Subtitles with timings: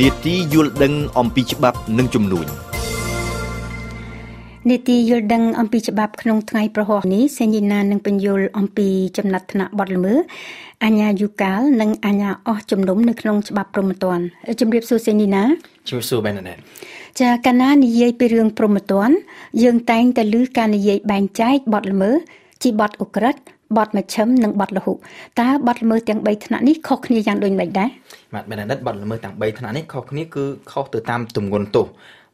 [0.00, 2.46] នេតិយល់ដឹងអំពីច្បាប់និងជំនួញ
[4.70, 8.88] នេតិយល់ដឹងអំពីច្បាប់ក្នុងថ្ងៃប្រហោះនេះសេនីណានឹងបញ្យល់អំពី
[9.18, 10.18] ចំណាត់ថ្នាក់បទល្មើស
[10.84, 14.24] អាញាយូកាលនិងអាញាអស់ជំនុំនៅក្នុងច្បាប់ព្រហ្មទណ្ឌ
[14.60, 15.42] ជំរាបសួរសេនីណា
[15.88, 16.58] ជំរាបសួរបែនណែត
[17.20, 19.14] ចាកាលណានិយាយពីរឿងព្រហ្មទណ្ឌ
[19.62, 22.16] យើងតែងតែឮការនិយាយបែងចែកបទល្មើស
[22.62, 23.36] ជាបទអ ுக ្រិត
[23.76, 24.92] បទមជ្ឈិមនិងបទលហុ
[25.40, 27.88] តើបទល្មើសទាំង3ថ្នាក់នេះខុសគ្នាយ៉ាងដូចម្តេចដែរ
[28.34, 31.86] បាទមែនទេបទល្មើសទាំង3ថ្នាក់នេះខុសគ្នាគឺខុសទៅតាមទម្ងន់ទោស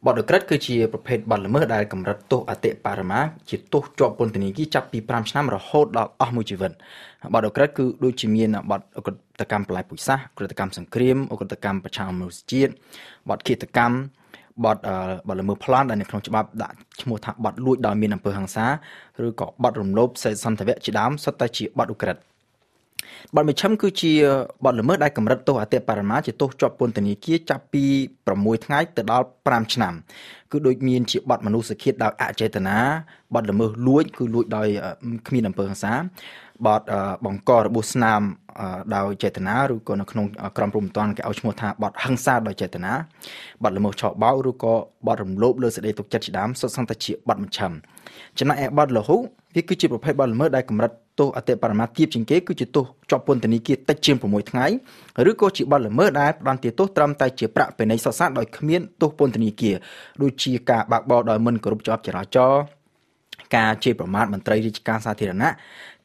[0.05, 3.19] បទអក្រិតគឺជាប្រភេទបទល្មើសដែលកម្រិតទោសអតិបរមា
[3.49, 6.71] ជាទោសជាប់ពន្ធនាគារចាប់ពី5ឆ្នាំរហូតដល់អស់មួយជីវិត
[7.33, 12.71] បទអក្រិតគឺដូចជាមានបទអក្រិតកម្មបន្លាយពុយសាសអក្រិតកម្មសង្គ្រាមអក្រិតកម្មប្រឆាំងមនុស្សជាតិ
[13.29, 13.95] បទឃាតកម្ម
[14.65, 14.77] បទ
[15.27, 18.65] បទល្មើសប្លន់ដែលនៅក្នុងច្បាប់ដាក់ឈ្មោះថាបទលួចដោយមានអំពើហិង្សា
[19.25, 22.30] ឬក៏បទរំលោភសេសន្ធវៈជាដើមសុទ្ធតែជាបទឧក្រិដ្ឋ
[23.35, 24.13] បទមជ្ឈិមគឺជា
[24.65, 27.83] បទល្មើសដែលកម្រិតទោសអតិបរមាជាទោសជាប់ពន្ធនាគារចាប់ពី
[28.25, 29.93] 6ថ្ងៃទៅដល់5ឆ្នាំ
[30.51, 32.77] គឺដូចមានជាបទមនុស្សឃាតដោយអចេតនា
[33.33, 34.67] បទល្មើសលួច គឺលួចដោយ
[35.27, 35.93] គ្មានអំពើហិង្សា
[36.67, 36.81] បទ
[37.25, 38.21] បង្ករបួសស្នាម
[38.95, 40.25] ដោយចេតនាឬក៏នៅក្នុង
[40.57, 42.93] ក្រមព្រហ្មទណ្ឌគេឲ្យឈ្មោះថាបទហិង្សាដោយចេតនា
[43.63, 44.73] បទល្មើសឆបោកឬក៏
[45.07, 47.71] បទរំលោភលើសេចក្តីទុកចិត្តជាដើមសុទ្ធសឹងតែជាបទមជ្ឈិម
[48.39, 49.15] ចំណែកឯបទលហុ
[49.55, 50.91] វាគឺជាប្រភេទបទល្មើសដែលកម្រិត
[51.21, 54.65] ទោសអតិបរមាទាបជាងគេគឺជាទោសជាប់ពន្ធនាគារតិចជាង6ថ្ងៃ
[55.29, 59.75] ឬក៏ជាបទល្មើសដែលផ្ដន្ទាទោសត្រឹមតែជាប្រាក់ពិន័យសុទ្ធសាធដោយគ្មានទោសពន្ធនាគារ
[60.21, 62.61] ដូចជាការបើកបរដោយមិនគោរពច្បាប់ចរាចរណ៍
[63.55, 65.49] ការជេរប្រមាថមន្ត្រីរាជការសាធារណៈ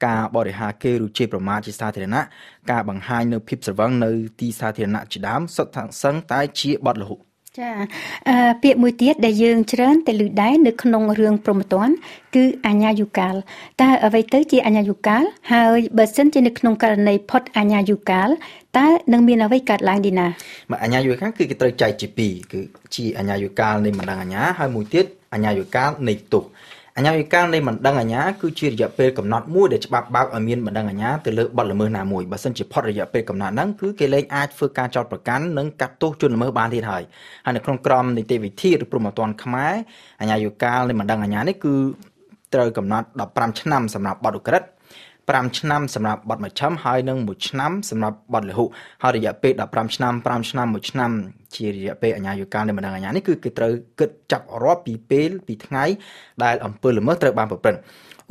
[0.07, 2.23] ការបរិហាគេឬជេរប្រមាថជាសាធារណៈ
[2.71, 7.17] ការបង្ហាញនៅភាពស្រវឹងនៅទីសាធារណៈជាដើមសុទ្ធសឹងតែជាបទលហុ
[7.59, 7.71] ចា
[8.29, 11.95] អឺពាក្យមួយទៀតដែលយើងច្រើនតែឮដែរនៅក្នុងរឿងព្រហ្មទណ្ឌ
[12.35, 13.35] គឺអញ្ញាយុកាល
[13.83, 18.29] តើអ្វីទៅជាអញ្ញាយុកាលហើយបើសិនជានៅក្នុងករណីផុតអញ្ញាយុកាល
[18.77, 20.27] តើនឹងមានអ្វីកើតឡើងឌីណា
[20.71, 22.61] បាទអញ្ញាយុកាលគឺគេត្រូវចែកជាពីរគឺ
[22.95, 26.49] ជាអញ្ញាយុកាលនៃម្ដងអញ្ញាហើយមួយទៀតអញ្ញាយុកាលនៃទុក្ខ
[26.99, 37.03] អញ្ញាវិកាលនៃបណ្ដឹងអាញាគឺជារយៈពេលកំណត់មួយដែលច្បាប់បើកឲ្យមានបណ្ដឹងអាញាទៅលើបទល្មើសណាមួយបើសិនជាផុតរយៈពេលកំណត់ហ្នឹងគឺគេលែងអាចធ្វើការចោទប្រកាន់និងកាត់ទោសជនល្មើសបានទៀតហើយ
[37.45, 39.75] ហើយនៅក្នុងក្រមនីតិវិធីឬព្រហ្មទណ្ឌខ្មែរ
[40.21, 41.75] អញ្ញាវិកាលនៃបណ្ដឹងអាញានេះគឺ
[42.55, 44.69] ត្រូវកំណត់15ឆ្នាំសម្រាប់បទឧក្រិដ្ឋ
[45.35, 48.65] 5ឆ្នាំសម្រាប់បទមជ្ឈិមហើយនិង1ឆ្នាំសម្រាប់បទលិហុ
[49.03, 51.11] ហើយរយៈពេល15ឆ្នាំ5ឆ្នាំ1ឆ្នាំ
[51.57, 55.85] ជារយៈពេលអាញាយុកាលនៃបណ្ដឹងអាញានេះគឺគេត្រូវគិតចាប់រាប់ពីពេលពីថ្ងៃ
[56.45, 57.81] ដែលអំពើល្មើសត្រូវបានប្រព្រឹត្ត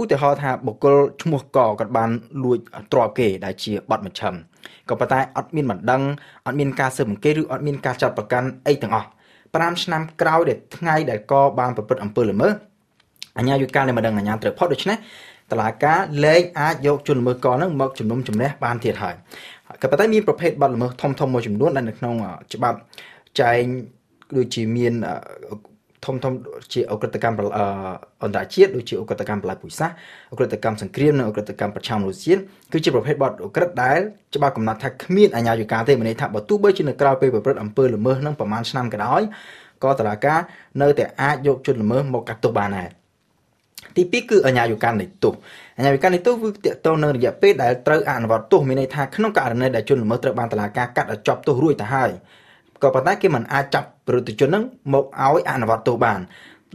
[0.02, 2.10] ឧទាហរណ៍ថាបុគ្គលឈ្មោះកគាត់បាន
[2.44, 2.58] លួច
[2.92, 4.34] ទ្រព្យគេដែលជាបទមជ្ឈិម
[4.90, 6.02] ក៏ប៉ុន្តែអត់មានបណ្ដឹង
[6.46, 9.08] អត់មានការស៊ើបអង្កេតឬអត់មានការចាត់ប្រកាន់អីទាំងអស់
[9.46, 12.54] 5ឆ្នាំក្រោយដែលថ្ងៃដែលកបានប្រព្រឹត្តអំពើល្មើស
[13.38, 14.98] អញ្ញាយុកាលនៃបណ្ដឹងអាញាត្រូវផុតដូច្នេះ
[15.52, 19.16] តឡាការលែងអាចយកជនល្មើសកហ្នឹងមកជំនុំជម្រះបានទៀតហើយ
[19.82, 22.16] ក៏ប៉ុន្តែមានប្រភេទបទល្មើសធំធំមួយចំនួនដែលនៅក្នុង
[22.54, 22.78] ច្បាប់
[23.42, 23.64] ចែង
[24.38, 24.94] ដូចជាមាន
[26.06, 26.34] ធំធំ
[26.74, 27.38] ជាអក្រិតកម្ម
[28.24, 29.90] អន្តរជាតិដូចជាអក្រិតកម្មបលាពុយសាស
[30.32, 32.34] អក្រិតកម្មសង្គ្រាមនិងអក្រិតកម្មប្រឆាំងរុស្ស៊ី
[32.72, 34.00] គឺជាប្រភេទបទអក្រិតដែល
[34.36, 39.22] ច្បាប់កំណត់ថាគ្មានអាជ្ញាយុកាទេមានន័យថាបើទោះបីជានៅក្រៅពេលប្រព្រឹត្តអំពើល្មើសនឹងប្រមាណឆ្នាំក៏ដោយ
[39.84, 40.40] ក៏តឡាការ
[40.82, 42.90] នៅតែអាចយកជនល្មើសមកកាត់ទោសបានដែរ
[43.96, 45.34] ទី2គឺអញ្ញាយុកម្មនៃទោស
[45.78, 52.12] អញ្ញាយុកម្មនៃទោសគឺតកតងនឹងរយៈពេលដែលត្រូវអនុវត្តទោសមានន័យថាក្នុងករណីដែលជនល្មើសត្រូវបានតុលាការកាត់ឲ្យចប់ទោសរួចទៅហើយ
[52.84, 54.64] ក៏ប៉ុន្តែគេមិនអាចចាប់ប្រតិជននឹង
[54.94, 56.20] មកឲ្យអនុវត្តទោសបាន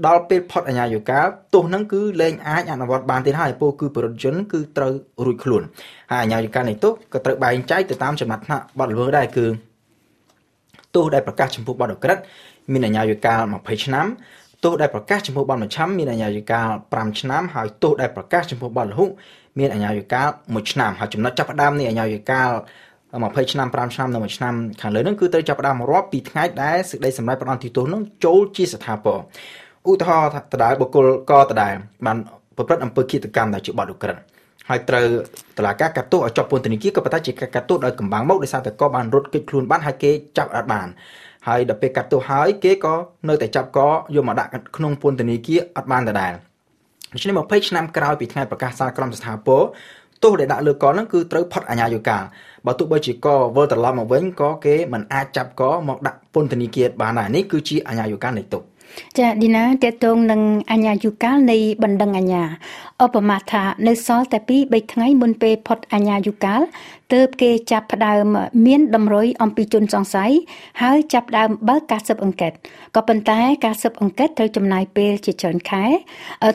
[0.07, 4.93] ដល់ពេលផុតអញ្ញាយុកាលទោសនឹងគឺលែងអាចអនុវត្តបានទៀតហើយពលគឺប្រតិជនគឺត្រូវ
[5.25, 5.63] រួចខ្លួន
[6.11, 9.47] ហើយអញ្ញាយុកាលនៃទោសក៏ត្រូវបែងចែកទៅតាមចំណាត់ថ្នាក់បទល្មើសដែរគឺ
[10.95, 12.19] ទោសដែលប្រកាសចំពោះបទអក្រិត
[12.73, 14.07] មានអញ្ញាយុកាល20ឆ្នាំ
[14.65, 19.07] ទោសដែលប្រកាសចំពោះបទមជ្ឈិមមានអាយុកាល5ឆ្នាំហើយទោសដែលប្រកាសចំពោះបទលហុ
[19.59, 22.51] មានអាយុកាល1ឆ្នាំហើយចំណុចចាប់ផ្ដើមនៃអាយុកាល
[23.01, 29.19] 20ឆ្នាំ5ឆ្នាំនិង1ឆ្នាំខាងលើនឹងគឺត្រូវចាប់ផ្ដើមរាប់ពីថ្ងៃដែលសេចក្តីសម្រេចផ្ដន្ទាទោសនឹងចូលជាស្ថាពរ
[29.91, 31.75] ឧទាហរណ៍ថាដដែលបុគ្គលកដដែល
[32.07, 32.17] បាន
[32.57, 34.23] ប្រព្រឹត្តអំពើឃាតកម្មដែលជាបទឧក្រិដ្ឋ
[34.69, 35.07] ហើយត្រូវ
[35.59, 40.89] តឡាការកាត់ទោសឲ្យជាប់ពន្ធនាគារក៏ប៉ុន្តែជាការកាត់ទោសដោយកម្បាំងមកដោយសារតែកបានរត់គេចខ្លួនបានហើយគេចាប់អត់បាន
[41.49, 42.95] ហើយដល់ពេលកាត់ទោសហើយគេក៏
[43.29, 43.79] នៅតែចាប់ក
[44.15, 46.33] យកមកដាក់ក្នុងពន្ធនាគារអត់បានដដែល
[47.13, 49.63] ដូច្នេះ20ឆ្នាំក្រោយពីថ្ងៃប្រកាសសាលក្រមស្ថាពរ
[50.23, 52.25] ទោសដែលដាក់លើកហ្នឹងគឺត្រូវផុតអាញាយុកាល
[52.67, 53.27] បើទោះបីជាក
[53.57, 58.63] វិលត្រឡប់មកវិញក៏គេមិនអាចចាប់កមកដាក់ពន្ធនាគារបានដែរនេះគឺជាអាញាយុកាលនៃទោស
[59.19, 60.41] ចាឌីណាតេតងនឹង
[60.71, 62.45] អញ្ញាយុកាលនៃបណ្ដឹងអញ្ញា
[63.05, 66.61] ឧបមាថានៅសល់តែ2 3ថ្ងៃមុនពេលផុតអញ្ញាយុកាល
[67.13, 68.25] ទើបគេចាប់ផ្ដើម
[68.67, 70.33] មានតម្រុយអំពីជនសង្ស័យ
[70.83, 72.53] ហើយចាប់ផ្ដើមបើកការស៊ើបអង្កេត
[72.97, 75.85] ក៏ប៉ុន្តែការស៊ើបអង្កេតត្រូវចំណាយពេលជាច្រើនខែ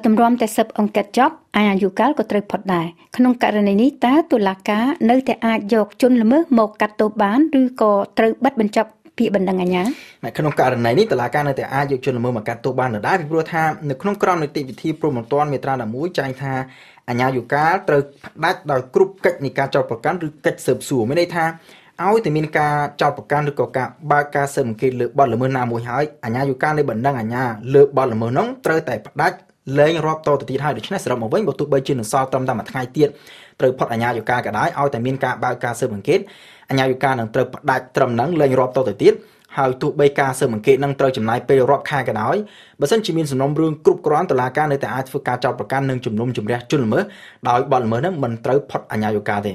[0.06, 9.84] ទម្រាំតែស៊ើបអង្កេតចប់អាយុកាលក៏ត្រូវផុតដែរក្នុងករណីនេះតើតុលាការនៅតែអាចយកជនល្មើសមកកាត់ទោសបានឬក៏ត្រូវបិទបញ្ចប់ ពាក្យបណ្ដឹងអាជ្ញា
[10.38, 16.54] ក្នុងករណីនេះតុលាការនៅតែអាចយកជនល្មើសមកកាត់ទោសបានដដែលពីព្រោះថានៅក្នុងក្រមនីតិវិធីព្រហ្មទណ្ឌមាត្រា11ចែងថា
[17.10, 21.46] អាជ្ញាយុកាលត្រូវផ្ដាច់ដោយគ្រប់កិច្ចនៃការចោទប្រកាន់ឬកិច្ចស៊ើបសួរមានន័យថា
[22.04, 29.38] ឲ្យតែមានការចោទប្រកាន់ឬក៏ការបើកការស៊ើបអង្កេតលើបទល្មើសណាមួយហើយអាជ្ញាយុកាលនៃបណ្ដឹងអាជ្ញាលើបទល្មើសនោះត្រូវតែផ្ដាច់
[29.80, 33.10] លែងរាប់តទៅទៀតហើយដូច្នេះសរុបមកវិញបើទោះបីជានឹងសល់ត្រឹមតែមួយថ្ងៃទៀត
[33.60, 36.20] ត្រូវផុតអាជ្ញាយុកាលក៏ដោយឲ្យតែមានការបើកការស៊ើបអង្កេត
[36.70, 39.16] អាជ្ញាយុកាលនឹងត្រូវផ្ដាច់ត្រឹមហ្នឹងលែងរាប់តទៅទៀត
[39.58, 42.36] ហើយទោះបីការស៊ើបអង្កេតនឹងត្រូវចំណាយពេលរាប់ខែក៏ដោយ
[42.80, 47.04] បើសិនជាមានសំណុំរឿងគ្រប់គ្រាន់តុលាការនៅតែអាចធ្វើការចោទប្រកាន់និងជំនុំជម្រះជនល្មើស
[47.50, 49.52] ដោយបទល្មើសនឹងមិនត្រូវផុតអាជ្ញាយុកាទេ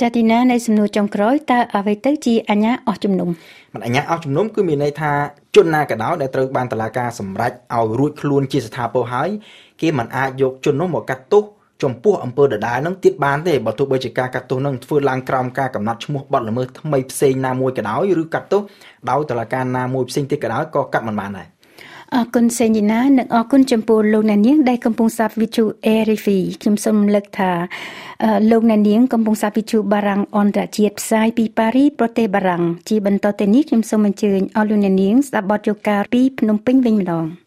[0.00, 3.28] ចាទីណានៃសំណួរចុងក្រោយតើអ្វីទៅជាអាជ្ញាអស់ជំនុំ
[3.74, 5.12] មិនអាជ្ញាអស់ជំនុំគឺមានន័យថា
[5.56, 9.28] ជនណាក៏ដោយដែលត្រូវបានតុលាការសម្រេចឲ្យរួចខ្លួនជាស្ថាពរហើយ
[9.80, 11.44] គេមិនអាចយកជននោះមកកាត់ទោស
[11.82, 18.62] ចំពោះអំពើដដែលនឹងទៀតបានទេបើទោះបីជាការកាត់ទោសនឹងធ្វើឡើងក្រោមការកំណត់ឈ្មោះបទល្មើសថ្មីផ្សេងណាមួយក៏ដោយឬកាត់ទោស
[19.10, 21.48] ដោយតុលាការណាមួយផ្សេងទៀតក៏ដោយក៏កាត់មិនបានដែរ
[22.14, 27.50] អរគុណសេនីណានិងអរគុណចំពោះលោកអ្នកនាងដែលកំពុងស្ដាប់វិទ្យុ ARFI ខ្ញុំសូមលើកថា
[28.50, 37.26] លោកអ្នកនាងកំពុងស្ដាប់វិទ្យុបារាំងអន្តរជាតិផ្សាយពីប៉ារីប្រទេសបារាំងជាបន្តទៅនេះខ្ញុំសូមអញ្ជើញអស់លោកអ្នកនាងស្ដាប់បទយូការពីភ្នំពេញវិញម្ដង។